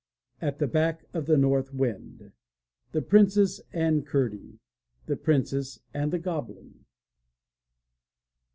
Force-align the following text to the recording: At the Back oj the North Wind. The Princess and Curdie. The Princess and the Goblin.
At 0.41 0.57
the 0.57 0.65
Back 0.65 1.05
oj 1.13 1.27
the 1.27 1.37
North 1.37 1.71
Wind. 1.75 2.31
The 2.91 3.03
Princess 3.03 3.61
and 3.71 4.03
Curdie. 4.03 4.57
The 5.05 5.15
Princess 5.15 5.79
and 5.93 6.11
the 6.11 6.17
Goblin. 6.17 6.85